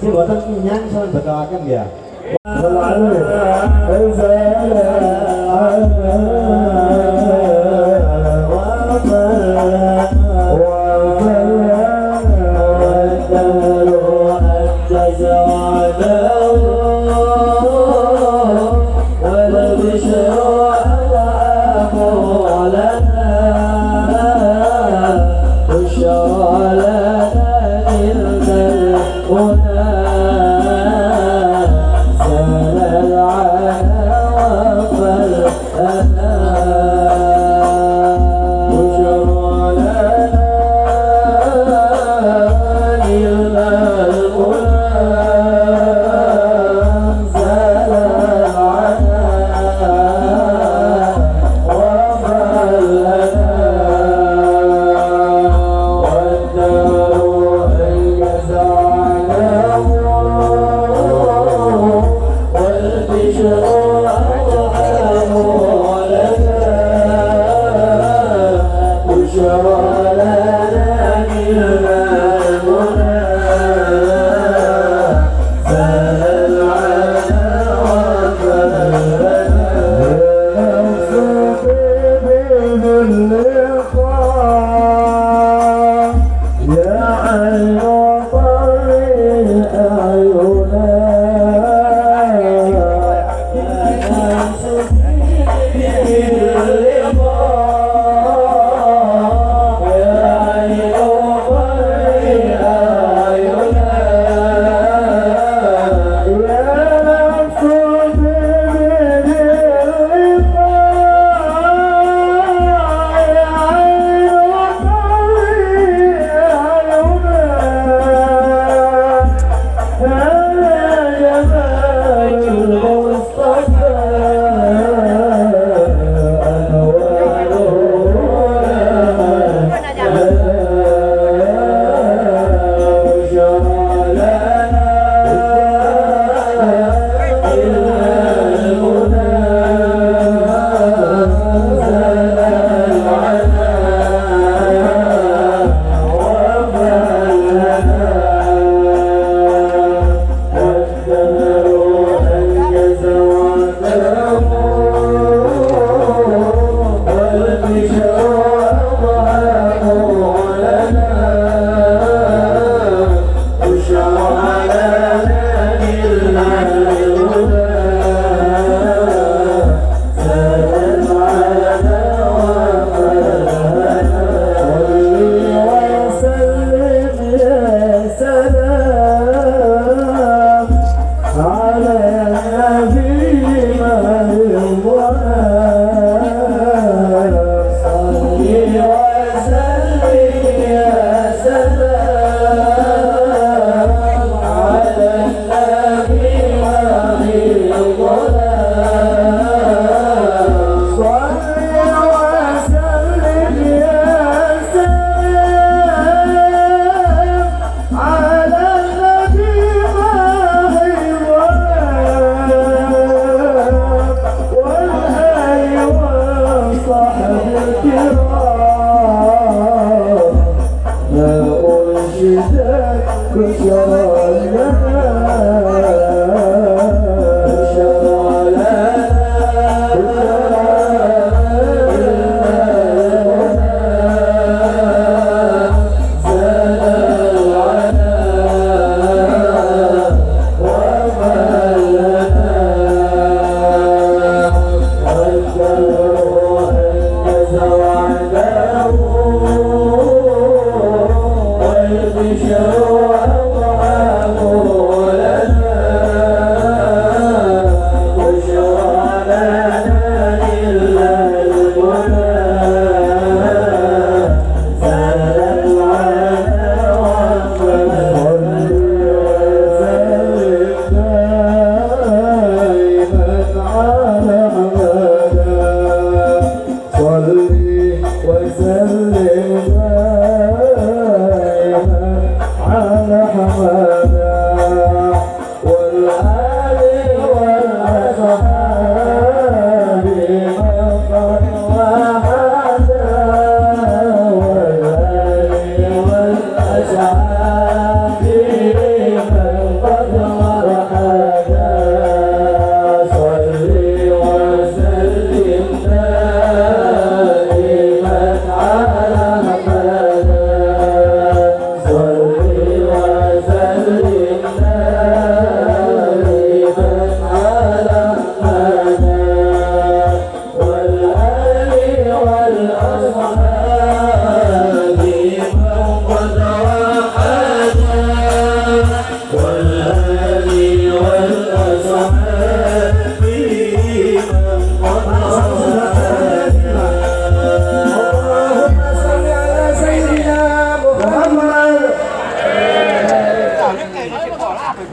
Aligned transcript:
xin 0.00 0.14
lỗi 0.14 0.26
thân 0.28 0.64
nhắn 0.64 0.88
sơn 0.92 1.10
bật 1.14 1.20
đo 1.26 1.46
các 1.50 1.60
kìa 1.66 1.84
Oh. 84.20 85.07